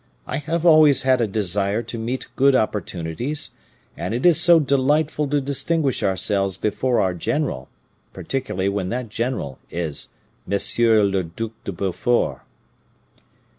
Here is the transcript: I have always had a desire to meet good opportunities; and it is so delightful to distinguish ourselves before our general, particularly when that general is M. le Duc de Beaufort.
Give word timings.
I 0.25 0.37
have 0.37 0.65
always 0.65 1.03
had 1.03 1.21
a 1.21 1.27
desire 1.27 1.83
to 1.83 1.97
meet 1.99 2.25
good 2.35 2.55
opportunities; 2.55 3.51
and 3.95 4.15
it 4.15 4.25
is 4.25 4.41
so 4.41 4.59
delightful 4.59 5.27
to 5.27 5.39
distinguish 5.39 6.01
ourselves 6.01 6.57
before 6.57 6.99
our 6.99 7.13
general, 7.13 7.69
particularly 8.11 8.67
when 8.67 8.89
that 8.89 9.09
general 9.09 9.59
is 9.69 10.09
M. 10.51 10.57
le 10.79 11.21
Duc 11.21 11.51
de 11.65 11.71
Beaufort. 11.71 12.39